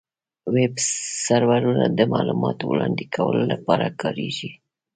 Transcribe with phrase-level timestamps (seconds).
[0.53, 0.73] ویب
[1.25, 4.51] سرورونه د معلوماتو وړاندې کولو لپاره کارېږي.